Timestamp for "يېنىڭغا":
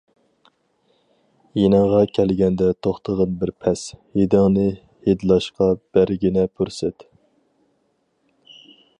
1.57-1.99